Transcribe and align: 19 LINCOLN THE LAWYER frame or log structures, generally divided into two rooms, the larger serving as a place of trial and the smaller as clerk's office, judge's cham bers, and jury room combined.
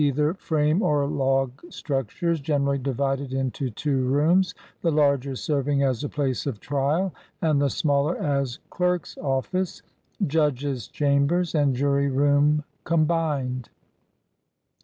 19 0.03 0.07
LINCOLN 0.15 0.23
THE 0.23 0.23
LAWYER 0.29 0.33
frame 0.33 0.81
or 0.81 1.05
log 1.05 1.61
structures, 1.71 2.41
generally 2.41 2.79
divided 2.79 3.31
into 3.33 3.69
two 3.69 4.03
rooms, 4.05 4.55
the 4.81 4.89
larger 4.89 5.35
serving 5.35 5.83
as 5.83 6.03
a 6.03 6.09
place 6.09 6.47
of 6.47 6.59
trial 6.59 7.13
and 7.39 7.61
the 7.61 7.69
smaller 7.69 8.17
as 8.17 8.57
clerk's 8.71 9.15
office, 9.19 9.83
judge's 10.25 10.87
cham 10.87 11.27
bers, 11.27 11.53
and 11.53 11.75
jury 11.75 12.09
room 12.09 12.63
combined. 12.83 13.69